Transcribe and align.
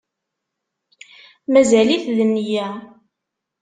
Mazal-it 1.51 2.03
d-nniya 2.15 2.67